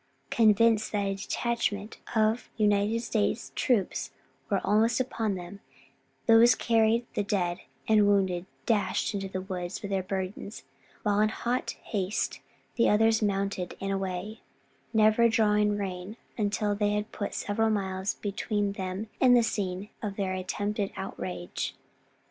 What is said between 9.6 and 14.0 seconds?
with their burdens, while in hot haste the others mounted and